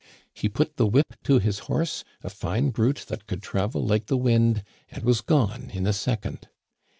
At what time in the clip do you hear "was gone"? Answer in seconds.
5.03-5.69